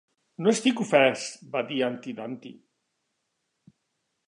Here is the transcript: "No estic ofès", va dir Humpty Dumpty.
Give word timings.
"No 0.45 0.53
estic 0.53 0.79
ofès", 0.85 1.25
va 1.57 1.61
dir 1.73 1.77
Humpty 1.89 2.15
Dumpty. 2.21 2.55